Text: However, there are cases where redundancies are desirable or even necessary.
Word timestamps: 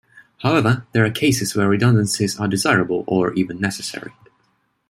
However, 0.39 0.87
there 0.93 1.05
are 1.05 1.11
cases 1.11 1.55
where 1.55 1.69
redundancies 1.69 2.39
are 2.39 2.47
desirable 2.47 3.03
or 3.05 3.33
even 3.35 3.59
necessary. 3.61 4.11